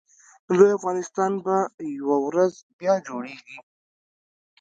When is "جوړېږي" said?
3.07-3.57